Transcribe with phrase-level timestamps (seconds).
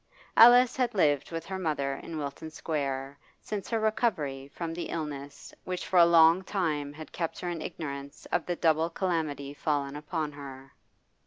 [0.35, 5.53] Alice had lived with her mother in Wilton Square since her recovery from the illness
[5.63, 9.95] which for a long time had kept her in ignorance of the double calamity fallen
[9.95, 10.73] upon her.